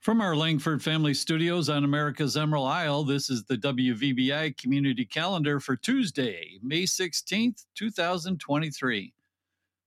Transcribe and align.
From 0.00 0.22
our 0.22 0.34
Langford 0.34 0.82
Family 0.82 1.12
Studios 1.12 1.68
on 1.68 1.84
America's 1.84 2.34
Emerald 2.34 2.68
Isle, 2.68 3.04
this 3.04 3.28
is 3.28 3.44
the 3.44 3.58
WVBI 3.58 4.56
Community 4.56 5.04
Calendar 5.04 5.60
for 5.60 5.76
Tuesday, 5.76 6.58
May 6.62 6.84
16th, 6.84 7.66
2023. 7.74 9.12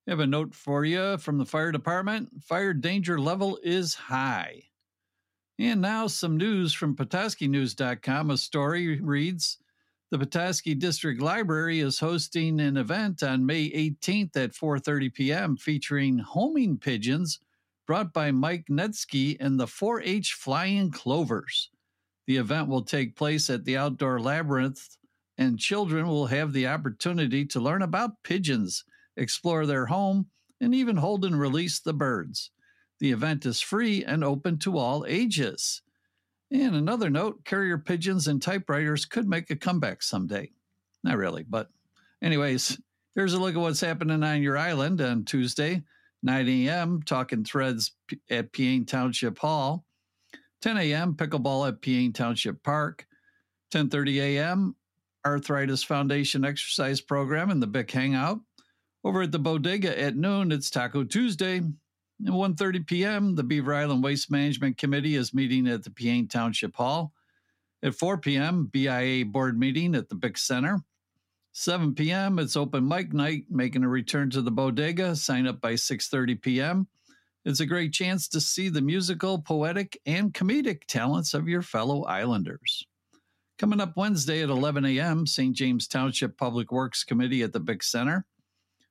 I 0.06 0.12
have 0.12 0.20
a 0.20 0.28
note 0.28 0.54
for 0.54 0.86
you 0.86 1.18
from 1.18 1.40
the 1.40 1.48
fire 1.48 1.72
department. 1.72 2.30
Fire 2.44 2.76
danger 2.76 3.20
level 3.20 3.58
is 3.64 3.96
high. 3.96 4.66
And 5.58 5.82
now 5.82 6.06
some 6.06 6.38
news 6.38 6.74
from 6.74 6.96
PetoskeyNews.com. 6.96 8.30
A 8.30 8.38
story 8.38 9.00
reads 9.02 9.58
The 10.12 10.20
Petoskey 10.20 10.76
District 10.76 11.24
Library 11.24 11.80
is 11.80 11.98
hosting 11.98 12.60
an 12.60 12.78
event 12.78 13.24
on 13.24 13.48
May 13.48 13.68
18th 13.72 14.38
at 14.38 14.52
4:30 14.52 15.12
p.m. 15.12 15.58
featuring 15.58 16.20
homing 16.20 16.78
pigeons 16.78 17.40
brought 17.86 18.14
by 18.14 18.32
Mike 18.32 18.66
Netsky 18.70 19.38
and 19.40 19.60
the 19.60 19.68
4 19.68 20.02
H 20.02 20.34
Flying 20.34 20.92
Clovers. 20.92 21.70
The 22.28 22.38
event 22.38 22.70
will 22.70 22.84
take 22.84 23.16
place 23.16 23.50
at 23.50 23.66
the 23.66 23.78
Outdoor 23.78 24.20
Labyrinth, 24.20 24.98
and 25.38 25.60
children 25.60 26.08
will 26.08 26.28
have 26.28 26.54
the 26.54 26.68
opportunity 26.68 27.46
to 27.46 27.60
learn 27.60 27.82
about 27.82 28.24
pigeons, 28.24 28.86
explore 29.18 29.66
their 29.66 29.86
home, 29.86 30.28
and 30.62 30.74
even 30.74 30.96
hold 30.96 31.26
and 31.26 31.40
release 31.40 31.80
the 31.80 31.94
birds. 31.94 32.52
The 33.00 33.12
event 33.12 33.46
is 33.46 33.60
free 33.60 34.06
and 34.06 34.24
open 34.24 34.60
to 34.60 34.78
all 34.78 35.06
ages. 35.08 35.82
And 36.52 36.76
another 36.76 37.10
note 37.10 37.44
carrier 37.44 37.78
pigeons 37.78 38.28
and 38.28 38.42
typewriters 38.42 39.06
could 39.06 39.28
make 39.28 39.50
a 39.50 39.56
comeback 39.56 40.04
someday. 40.04 40.52
Not 41.04 41.18
really, 41.18 41.44
but, 41.44 41.70
anyways, 42.22 42.80
here's 43.16 43.34
a 43.34 43.40
look 43.40 43.56
at 43.56 43.62
what's 43.62 43.82
happening 43.82 44.24
on 44.24 44.42
your 44.42 44.58
island 44.58 45.02
on 45.02 45.26
Tuesday. 45.26 45.84
9 46.24 46.48
a.m. 46.48 47.02
Talking 47.04 47.44
Threads 47.44 47.92
at 48.30 48.52
Peaine 48.52 48.86
Township 48.86 49.38
Hall. 49.38 49.86
10 50.62 50.78
a.m. 50.78 51.14
Pickleball 51.14 51.68
at 51.68 51.82
Peaine 51.82 52.14
Township 52.14 52.64
Park. 52.64 53.06
10:30 53.74 54.22
a.m. 54.22 54.76
Arthritis 55.26 55.84
Foundation 55.84 56.46
exercise 56.46 57.02
program 57.02 57.50
in 57.50 57.60
the 57.60 57.68
Bick 57.68 57.92
Hangout. 57.92 58.40
Over 59.04 59.24
at 59.24 59.32
the 59.32 59.40
Bodega 59.40 60.00
at 60.00 60.16
noon, 60.16 60.52
it's 60.52 60.70
Taco 60.70 61.04
Tuesday. 61.04 61.58
At 61.58 62.32
1:30 62.32 62.88
p.m., 62.88 63.36
the 63.36 63.44
Beaver 63.44 63.74
Island 63.74 64.04
Waste 64.04 64.32
Management 64.32 64.78
Committee 64.78 65.16
is 65.16 65.34
meeting 65.34 65.68
at 65.68 65.84
the 65.84 65.90
Peaine 65.90 66.28
Township 66.28 66.76
Hall. 66.76 67.12
At 67.82 67.96
4 67.96 68.20
p.m., 68.20 68.68
BIA 68.68 69.26
board 69.26 69.60
meeting 69.60 69.96
at 69.96 70.08
the 70.08 70.16
Bick 70.16 70.38
Center. 70.38 70.82
7 71.54 71.94
p.m. 71.94 72.40
It's 72.40 72.58
open 72.58 72.88
mic 72.88 73.14
night, 73.14 73.46
making 73.48 73.84
a 73.84 73.88
return 73.88 74.32
to 74.32 74.42
the 74.42 74.52
bodega. 74.52 75.16
Sign 75.16 75.46
up 75.46 75.62
by 75.62 75.74
6:30 75.74 76.42
p.m. 76.42 76.88
It's 77.46 77.60
a 77.60 77.66
great 77.66 77.94
chance 77.94 78.28
to 78.30 78.42
see 78.42 78.70
the 78.70 78.82
musical, 78.82 79.38
poetic, 79.38 80.00
and 80.06 80.34
comedic 80.34 80.86
talents 80.88 81.34
of 81.34 81.48
your 81.48 81.62
fellow 81.62 82.06
islanders. 82.06 82.88
Coming 83.60 83.80
up 83.80 83.96
Wednesday 83.96 84.42
at 84.42 84.50
11 84.50 84.84
a.m., 84.86 85.28
St. 85.28 85.56
James 85.56 85.88
Township 85.88 86.38
Public 86.38 86.72
Works 86.72 87.04
Committee 87.04 87.44
at 87.44 87.54
the 87.54 87.60
Bick 87.60 87.84
Center. 87.84 88.26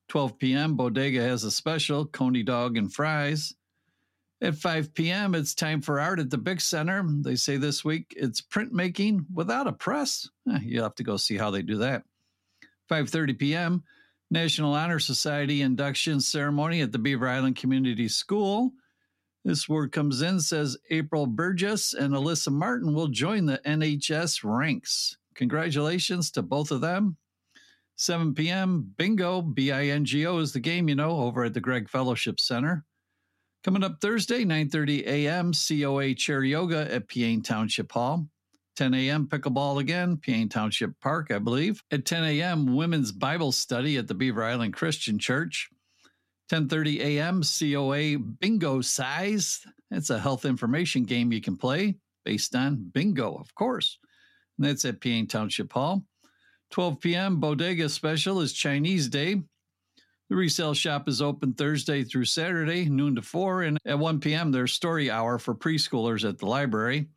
12 0.09 0.39
p.m., 0.39 0.77
Bodega 0.77 1.21
has 1.21 1.43
a 1.43 1.51
special, 1.51 2.07
Coney 2.07 2.45
Dog 2.45 2.77
and 2.77 2.93
Fries. 2.93 3.55
At 4.41 4.55
5 4.55 4.95
p.m., 4.95 5.35
it's 5.35 5.55
time 5.55 5.81
for 5.81 5.99
art 5.99 6.21
at 6.21 6.31
the 6.31 6.39
Bick 6.39 6.61
Center. 6.61 7.05
They 7.23 7.35
say 7.35 7.57
this 7.57 7.85
week 7.85 8.13
it's 8.17 8.41
printmaking 8.41 9.25
without 9.33 9.67
a 9.67 9.73
press. 9.73 10.29
Eh, 10.53 10.59
you'll 10.63 10.85
have 10.85 10.95
to 10.97 11.05
go 11.05 11.17
see 11.17 11.37
how 11.37 11.51
they 11.51 11.63
do 11.63 11.79
that. 11.79 12.05
5:30 12.93 13.39
p.m. 13.39 13.83
National 14.31 14.75
Honor 14.75 14.99
Society 14.99 15.63
induction 15.63 16.21
ceremony 16.21 16.83
at 16.83 16.93
the 16.93 16.99
Beaver 16.99 17.27
Island 17.27 17.57
Community 17.57 18.07
School. 18.07 18.71
This 19.47 19.67
word 19.67 19.93
comes 19.93 20.21
in 20.21 20.39
says 20.39 20.77
April 20.91 21.25
Burgess 21.25 21.95
and 21.95 22.13
Alyssa 22.13 22.53
Martin 22.53 22.93
will 22.93 23.09
join 23.09 23.47
the 23.47 23.63
NHS 23.65 24.45
ranks. 24.45 25.17
Congratulations 25.35 26.31
to 26.33 26.43
both 26.43 26.71
of 26.71 26.83
them. 26.83 27.17
7 27.97 28.35
p.m. 28.35 28.93
Bingo, 28.99 29.41
B 29.41 29.73
I 29.73 29.87
N 29.87 30.05
G 30.05 30.27
O 30.27 30.37
is 30.37 30.53
the 30.53 30.61
game, 30.61 30.87
you 30.87 30.95
know, 30.95 31.13
over 31.13 31.45
at 31.45 31.55
the 31.55 31.61
Greg 31.61 31.89
Fellowship 31.89 32.39
Center. 32.41 32.85
Coming 33.65 33.85
up 33.85 34.03
Thursday, 34.03 34.45
9:30 34.45 35.07
a.m. 35.07 35.53
COA 35.55 36.15
Chair 36.15 36.45
Yoga 36.45 36.93
at 36.93 37.09
Peaine 37.09 37.41
Township 37.41 37.91
Hall. 37.91 38.29
10 38.77 38.95
a.m. 38.95 39.27
pickleball 39.27 39.81
again, 39.81 40.17
Peaine 40.17 40.49
Township 40.49 40.93
Park, 41.01 41.31
I 41.31 41.39
believe. 41.39 41.83
At 41.91 42.07
10 42.07 42.25
a.m., 42.25 42.75
women's 42.75 43.13
Bible 43.13 43.53
study 43.53 43.97
at 43.99 44.09
the 44.09 44.15
Beaver 44.15 44.45
Island 44.45 44.75
Christian 44.75 45.19
Church. 45.19 45.69
10:30 46.51 47.01
a.m. 47.01 47.43
COA 47.43 48.19
Bingocize. 48.19 49.61
It's 49.91 50.11
a 50.11 50.19
health 50.19 50.45
information 50.45 51.05
game 51.05 51.33
you 51.33 51.41
can 51.41 51.57
play 51.57 51.97
based 52.25 52.55
on 52.55 52.91
bingo, 52.93 53.35
of 53.35 53.55
course. 53.55 53.99
And 54.59 54.67
that's 54.67 54.85
at 54.85 55.01
Peaine 55.01 55.27
Township 55.27 55.73
Hall. 55.73 56.05
12 56.71 57.01
p.m. 57.01 57.41
Bodega 57.41 57.89
special 57.89 58.41
is 58.41 58.53
Chinese 58.53 59.09
Day. 59.09 59.41
The 60.29 60.37
resale 60.37 60.73
shop 60.73 61.09
is 61.09 61.21
open 61.21 61.53
Thursday 61.53 62.05
through 62.05 62.25
Saturday, 62.25 62.87
noon 62.87 63.15
to 63.17 63.23
4, 63.23 63.63
and 63.63 63.79
at 63.85 63.99
1 63.99 64.21
p.m. 64.21 64.51
there's 64.51 64.73
story 64.73 65.11
hour 65.11 65.39
for 65.39 65.55
preschoolers 65.55 66.27
at 66.27 66.39
the 66.39 66.47
library. 66.47 67.09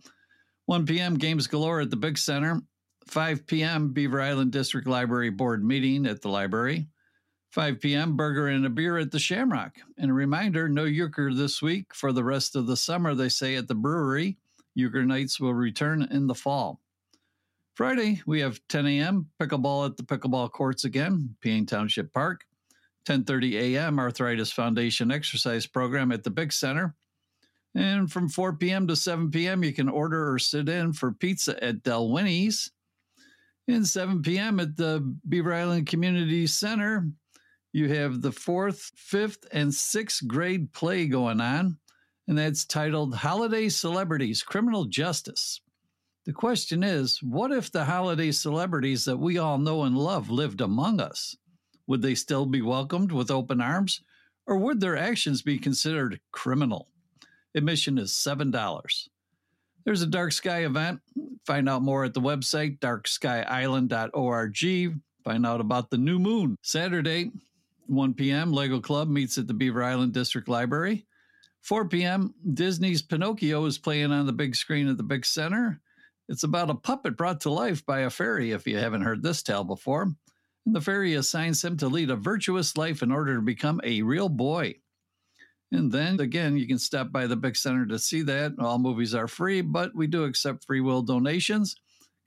1 0.67 0.85
p.m. 0.85 1.15
Games 1.15 1.47
Galore 1.47 1.81
at 1.81 1.89
the 1.89 1.95
Bick 1.95 2.17
Center. 2.17 2.61
5 3.07 3.45
p.m. 3.45 3.93
Beaver 3.93 4.19
Island 4.19 4.51
District 4.51 4.87
Library 4.87 5.29
Board 5.29 5.63
meeting 5.63 6.07
at 6.07 6.21
the 6.21 6.29
library. 6.29 6.87
5 7.51 7.79
p.m. 7.79 8.17
Burger 8.17 8.47
and 8.47 8.65
a 8.65 8.69
beer 8.69 8.97
at 8.97 9.11
the 9.11 9.19
Shamrock. 9.19 9.75
And 9.97 10.09
a 10.09 10.13
reminder 10.13 10.67
no 10.67 10.85
euchre 10.85 11.33
this 11.33 11.61
week 11.61 11.93
for 11.93 12.11
the 12.11 12.23
rest 12.23 12.55
of 12.55 12.67
the 12.67 12.75
summer, 12.75 13.13
they 13.13 13.29
say 13.29 13.55
at 13.55 13.67
the 13.67 13.75
brewery. 13.75 14.37
Euchre 14.73 15.05
nights 15.05 15.39
will 15.39 15.53
return 15.53 16.07
in 16.11 16.27
the 16.27 16.35
fall. 16.35 16.81
Friday, 17.75 18.21
we 18.25 18.39
have 18.39 18.59
10 18.69 18.87
a.m. 18.87 19.29
pickleball 19.39 19.85
at 19.85 19.97
the 19.97 20.03
pickleball 20.03 20.51
courts 20.51 20.83
again, 20.83 21.35
Peaine 21.41 21.65
Township 21.65 22.11
Park. 22.11 22.45
10:30 23.05 23.75
a.m. 23.75 23.99
Arthritis 23.99 24.51
Foundation 24.51 25.11
exercise 25.11 25.67
program 25.67 26.11
at 26.11 26.23
the 26.23 26.31
Bick 26.31 26.51
Center. 26.51 26.95
And 27.75 28.09
from 28.09 28.29
4 28.29 28.53
p.m. 28.53 28.87
to 28.87 28.95
7 28.95 29.29
p.m., 29.31 29.63
you 29.63 29.73
can 29.73 29.89
order 29.89 30.31
or 30.31 30.39
sit 30.39 30.69
in 30.69 30.93
for 30.93 31.11
pizza 31.11 31.61
at 31.61 31.83
Dalwhinnie's. 31.83 32.71
And 33.67 33.85
7 33.85 34.21
p.m. 34.21 34.59
at 34.59 34.77
the 34.77 35.01
Beaver 35.27 35.53
Island 35.53 35.87
Community 35.87 36.47
Center, 36.47 37.09
you 37.73 37.89
have 37.89 38.21
the 38.21 38.31
fourth, 38.31 38.91
fifth, 38.95 39.45
and 39.51 39.73
sixth 39.73 40.25
grade 40.25 40.71
play 40.71 41.07
going 41.07 41.41
on, 41.41 41.77
and 42.27 42.37
that's 42.37 42.63
titled 42.63 43.15
Holiday 43.15 43.67
Celebrities 43.67 44.43
Criminal 44.43 44.85
Justice. 44.85 45.59
The 46.25 46.31
question 46.31 46.83
is 46.83 47.21
what 47.21 47.51
if 47.51 47.71
the 47.71 47.83
holiday 47.83 48.31
celebrities 48.31 49.03
that 49.05 49.17
we 49.17 49.37
all 49.37 49.57
know 49.57 49.83
and 49.83 49.97
love 49.97 50.29
lived 50.29 50.61
among 50.61 51.01
us? 51.01 51.35
Would 51.87 52.01
they 52.01 52.15
still 52.15 52.45
be 52.45 52.61
welcomed 52.61 53.11
with 53.11 53.29
open 53.29 53.59
arms, 53.59 54.01
or 54.47 54.57
would 54.57 54.79
their 54.79 54.95
actions 54.95 55.41
be 55.41 55.59
considered 55.59 56.21
criminal? 56.31 56.87
Admission 57.55 57.97
is 57.97 58.11
$7. 58.11 59.07
There's 59.85 60.01
a 60.01 60.07
dark 60.07 60.33
sky 60.33 60.65
event. 60.65 60.99
Find 61.45 61.69
out 61.69 61.81
more 61.81 62.03
at 62.03 62.13
the 62.13 62.21
website 62.21 62.79
darkskyisland.org. 62.79 65.01
Find 65.23 65.45
out 65.45 65.61
about 65.61 65.89
the 65.89 65.97
new 65.97 66.19
moon. 66.19 66.57
Saturday, 66.61 67.31
1 67.87 68.13
p.m., 68.15 68.51
Lego 68.51 68.81
Club 68.81 69.09
meets 69.09 69.37
at 69.37 69.47
the 69.47 69.53
Beaver 69.53 69.83
Island 69.83 70.13
District 70.13 70.49
Library. 70.49 71.05
4 71.61 71.87
p.m., 71.87 72.33
Disney's 72.53 73.01
Pinocchio 73.01 73.65
is 73.65 73.77
playing 73.77 74.11
on 74.11 74.25
the 74.25 74.33
big 74.33 74.55
screen 74.55 74.87
at 74.87 74.97
the 74.97 75.03
Bick 75.03 75.25
Center. 75.25 75.79
It's 76.27 76.43
about 76.43 76.69
a 76.69 76.75
puppet 76.75 77.17
brought 77.17 77.41
to 77.41 77.51
life 77.51 77.85
by 77.85 78.01
a 78.01 78.09
fairy, 78.09 78.51
if 78.51 78.67
you 78.67 78.77
haven't 78.77 79.03
heard 79.03 79.23
this 79.23 79.43
tale 79.43 79.63
before. 79.63 80.13
And 80.65 80.75
the 80.75 80.81
fairy 80.81 81.13
assigns 81.13 81.63
him 81.63 81.77
to 81.77 81.87
lead 81.87 82.09
a 82.09 82.15
virtuous 82.15 82.75
life 82.75 83.01
in 83.01 83.11
order 83.11 83.35
to 83.35 83.41
become 83.41 83.79
a 83.83 84.01
real 84.01 84.29
boy. 84.29 84.75
And 85.75 85.91
then 85.91 86.21
again, 86.21 86.55
you 86.55 86.67
can 86.67 86.79
stop 86.79 87.11
by 87.11 87.27
the 87.27 87.35
Bick 87.35 87.57
Center 87.57 87.85
to 87.87 87.99
see 87.99 88.21
that. 88.21 88.53
All 88.59 88.79
movies 88.79 89.13
are 89.13 89.27
free, 89.27 89.59
but 89.59 89.93
we 89.93 90.07
do 90.07 90.23
accept 90.23 90.63
free 90.63 90.79
will 90.79 91.01
donations. 91.01 91.75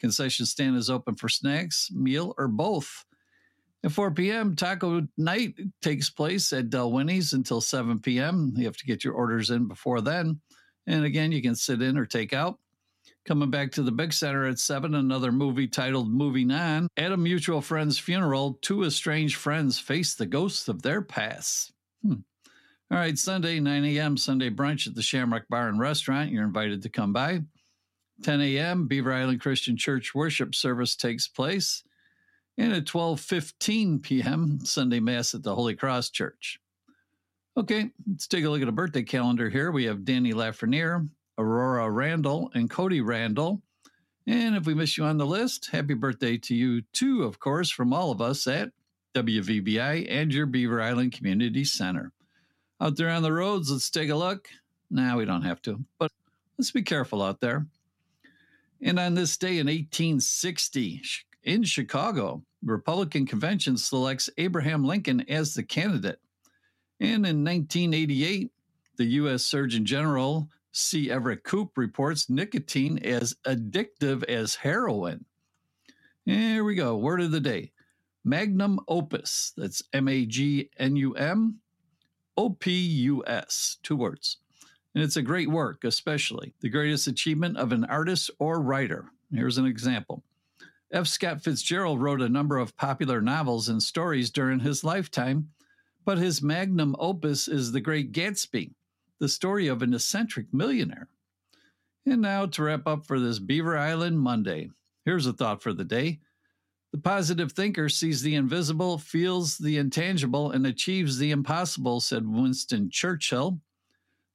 Concession 0.01 0.45
stand 0.45 0.77
is 0.77 0.91
open 0.91 1.15
for 1.15 1.31
snacks, 1.31 1.91
meal, 1.91 2.35
or 2.37 2.47
both. 2.47 3.07
At 3.83 3.93
4 3.93 4.11
p.m., 4.11 4.55
taco 4.55 5.09
night 5.17 5.55
takes 5.81 6.11
place 6.11 6.53
at 6.53 6.69
Dalwhinnie's 6.69 7.33
until 7.33 7.63
7 7.63 8.01
p.m. 8.01 8.53
You 8.55 8.67
have 8.67 8.77
to 8.77 8.87
get 8.87 9.03
your 9.03 9.15
orders 9.15 9.49
in 9.49 9.67
before 9.67 10.03
then. 10.03 10.41
And 10.87 11.05
again, 11.07 11.33
you 11.33 11.41
can 11.41 11.55
sit 11.55 11.81
in 11.81 11.97
or 11.97 12.05
take 12.05 12.35
out. 12.35 12.59
Coming 13.25 13.51
back 13.51 13.73
to 13.73 13.83
the 13.83 13.93
Bick 13.93 14.13
Center 14.13 14.47
at 14.47 14.59
7, 14.59 14.95
another 14.95 15.33
movie 15.33 15.69
titled 15.69 16.11
Moving 16.11 16.51
On. 16.51 16.89
At 16.99 17.13
a 17.13 17.17
mutual 17.17 17.63
friend's 17.63 17.99
funeral, 17.99 18.59
two 18.61 18.85
estranged 18.85 19.37
friends 19.37 19.79
face 19.79 20.15
the 20.15 20.27
ghosts 20.27 20.69
of 20.69 20.83
their 20.83 21.01
past. 21.01 21.73
Hmm. 22.03 22.21
All 22.91 22.97
right, 22.97 23.19
Sunday, 23.19 23.61
9 23.61 23.85
a.m., 23.85 24.17
Sunday 24.17 24.49
brunch 24.49 24.87
at 24.87 24.95
the 24.95 25.03
Shamrock 25.03 25.47
Bar 25.51 25.69
and 25.69 25.79
Restaurant. 25.79 26.31
You're 26.31 26.45
invited 26.45 26.81
to 26.83 26.89
come 26.89 27.13
by. 27.13 27.41
10 28.23 28.41
a.m., 28.41 28.87
Beaver 28.87 29.13
Island 29.13 29.43
Christian 29.43 29.77
Church 29.77 30.15
worship 30.15 30.55
service 30.55 30.97
takes 30.97 31.29
place. 31.29 31.85
And 32.57 32.73
at 32.73 32.87
12:15 32.87 34.03
p.m., 34.03 34.61
Sunday 34.65 35.01
Mass 35.01 35.35
at 35.35 35.43
the 35.43 35.55
Holy 35.55 35.77
Cross 35.77 36.11
Church. 36.11 36.59
Okay, 37.59 37.91
let's 38.09 38.27
take 38.27 38.45
a 38.45 38.49
look 38.49 38.63
at 38.63 38.69
a 38.69 38.73
birthday 38.73 39.03
calendar 39.03 39.51
here. 39.51 39.71
We 39.71 39.85
have 39.85 40.07
Danny 40.07 40.33
Lafreniere, 40.33 41.09
Aurora 41.37 41.91
Randall 41.91 42.51
and 42.55 42.71
Cody 42.71 43.03
Randall. 43.03 43.61
And 44.27 44.57
if 44.57 44.65
we 44.67 44.75
miss 44.75 44.97
you 44.97 45.05
on 45.05 45.19
the 45.19 45.27
list, 45.27 45.69
happy 45.71 45.95
birthday 45.95 46.39
to 46.39 46.55
you 46.55 46.83
too, 46.95 47.23
of 47.25 47.39
course, 47.39 47.71
from 47.71 47.93
all 47.93 48.11
of 48.11 48.23
us 48.23 48.47
at 48.47 48.73
WVBI 49.15 50.07
and 50.09 50.33
your 50.33 50.47
Beaver 50.47 50.81
Island 50.81 51.13
Community 51.13 51.65
Center. 51.65 52.13
Out 52.81 52.97
there 52.97 53.11
on 53.11 53.23
the 53.23 53.33
roads, 53.33 53.71
let's 53.73 53.91
take 53.91 54.11
a 54.11 54.15
look. 54.15 54.49
Now 54.91 55.19
we 55.19 55.25
don't 55.25 55.43
have 55.43 55.61
to, 55.63 55.85
but 55.99 56.13
let's 56.57 56.71
be 56.71 56.83
careful 56.83 57.23
out 57.23 57.41
there. 57.41 57.67
And 58.81 58.99
on 58.99 59.15
this 59.15 59.37
day 59.37 59.59
in 59.59 59.67
1860, 59.67 61.03
in 61.43 61.65
Chicago, 61.65 62.43
Republican 62.65 63.27
convention 63.27 63.77
selects 63.77 64.31
Abraham 64.39 64.85
Lincoln 64.85 65.29
as 65.29 65.55
the 65.55 65.63
candidate. 65.63 66.21
And 67.01 67.27
in 67.27 67.45
1988, 67.45 68.51
the 68.97 69.05
U.S. 69.05 69.45
Surgeon 69.45 69.85
General 69.85 70.49
C. 70.73 71.11
Everett 71.11 71.43
Koop 71.43 71.77
reports 71.77 72.31
nicotine 72.31 72.99
as 72.99 73.35
addictive 73.47 74.23
as 74.25 74.55
heroin. 74.55 75.25
Here 76.25 76.63
we 76.63 76.75
go. 76.75 76.97
Word 76.97 77.21
of 77.23 77.31
the 77.31 77.41
day 77.41 77.73
magnum 78.25 78.79
opus. 78.89 79.53
That's 79.57 79.83
M 79.93 80.09
A 80.09 80.27
G 80.27 80.71
N 80.79 80.95
U 80.97 81.15
M 81.15 81.59
O 82.39 82.51
P 82.51 82.71
U 82.71 83.25
S. 83.27 83.79
Two 83.83 83.97
words. 83.97 84.37
And 84.95 85.03
it's 85.03 85.17
a 85.17 85.23
great 85.23 85.51
work, 85.51 85.83
especially 85.83 86.55
the 86.61 86.69
greatest 86.69 87.09
achievement 87.09 87.57
of 87.57 87.73
an 87.73 87.85
artist 87.87 88.31
or 88.39 88.63
writer. 88.63 89.07
Here's 89.35 89.59
an 89.59 89.67
example 89.67 90.23
F. 90.93 91.09
Scott 91.09 91.43
Fitzgerald 91.43 92.01
wrote 92.01 92.23
a 92.23 92.29
number 92.29 92.57
of 92.57 92.77
popular 92.77 93.21
novels 93.21 93.69
and 93.69 93.83
stories 93.83 94.31
during 94.31 94.61
his 94.61 94.85
lifetime, 94.85 95.49
but 96.05 96.17
his 96.17 96.41
magnum 96.41 96.95
opus 97.01 97.49
is 97.49 97.73
The 97.73 97.81
Great 97.81 98.13
Gatsby, 98.13 98.71
the 99.19 99.29
story 99.29 99.67
of 99.67 99.83
an 99.83 99.93
eccentric 99.93 100.47
millionaire. 100.53 101.09
And 102.07 102.23
now 102.23 102.47
to 102.47 102.63
wrap 102.63 102.87
up 102.87 103.05
for 103.05 103.19
this 103.19 103.41
Beaver 103.41 103.77
Island 103.77 104.21
Monday, 104.21 104.71
here's 105.05 105.27
a 105.27 105.33
thought 105.33 105.61
for 105.61 105.73
the 105.73 105.85
day. 105.85 106.21
The 106.93 106.99
positive 106.99 107.53
thinker 107.53 107.91
sees 107.91 108.23
the 108.23 108.35
invisible, 108.35 108.97
feels 108.97 109.59
the 109.59 109.77
intangible, 109.77 110.51
and 110.51 110.67
achieves 110.67 111.19
the 111.19 111.31
impossible, 111.33 112.01
said 112.01 112.27
Winston 112.27 112.89
Churchill. 112.91 113.61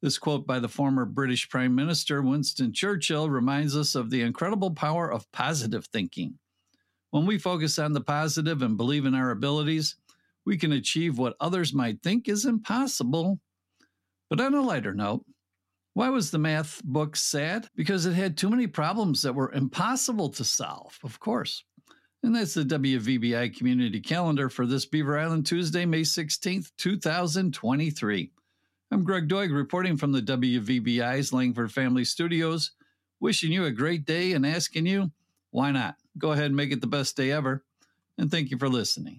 This 0.03 0.19
quote 0.19 0.45
by 0.45 0.59
the 0.59 0.69
former 0.69 1.05
British 1.05 1.49
Prime 1.49 1.73
Minister 1.73 2.21
Winston 2.21 2.71
Churchill 2.71 3.29
reminds 3.29 3.75
us 3.75 3.95
of 3.95 4.09
the 4.09 4.21
incredible 4.21 4.69
power 4.69 5.11
of 5.11 5.31
positive 5.31 5.85
thinking. 5.87 6.37
When 7.09 7.25
we 7.25 7.39
focus 7.39 7.79
on 7.79 7.93
the 7.93 8.01
positive 8.01 8.61
and 8.61 8.77
believe 8.77 9.05
in 9.05 9.15
our 9.15 9.31
abilities, 9.31 9.95
we 10.45 10.57
can 10.57 10.73
achieve 10.73 11.17
what 11.17 11.35
others 11.39 11.73
might 11.73 12.03
think 12.03 12.27
is 12.27 12.45
impossible. 12.45 13.39
But 14.29 14.41
on 14.41 14.53
a 14.53 14.61
lighter 14.61 14.93
note, 14.93 15.25
why 15.93 16.09
was 16.09 16.31
the 16.31 16.39
math 16.39 16.83
book 16.83 17.15
sad? 17.15 17.67
Because 17.75 18.05
it 18.05 18.13
had 18.13 18.35
too 18.35 18.49
many 18.49 18.67
problems 18.67 19.21
that 19.21 19.35
were 19.35 19.51
impossible 19.53 20.29
to 20.29 20.43
solve, 20.43 20.99
of 21.03 21.19
course. 21.19 21.63
And 22.23 22.33
that's 22.33 22.53
the 22.53 22.63
WVBI 22.63 23.53
community 23.57 23.99
calendar 23.99 24.47
for 24.47 24.65
this 24.65 24.85
Beaver 24.85 25.19
Island 25.19 25.45
Tuesday, 25.45 25.85
May 25.85 26.03
16th, 26.03 26.71
2023. 26.77 28.31
I'm 28.91 29.03
Greg 29.03 29.27
Doig 29.27 29.53
reporting 29.53 29.97
from 29.97 30.13
the 30.13 30.21
WVBI's 30.21 31.33
Langford 31.33 31.73
Family 31.73 32.05
Studios, 32.05 32.71
wishing 33.19 33.51
you 33.51 33.65
a 33.65 33.71
great 33.71 34.05
day 34.05 34.31
and 34.31 34.45
asking 34.45 34.85
you, 34.85 35.11
why 35.51 35.71
not? 35.71 35.95
Go 36.17 36.31
ahead 36.31 36.45
and 36.45 36.55
make 36.55 36.71
it 36.71 36.79
the 36.79 36.87
best 36.87 37.17
day 37.17 37.29
ever. 37.29 37.65
And 38.17 38.31
thank 38.31 38.51
you 38.51 38.57
for 38.57 38.69
listening. 38.69 39.11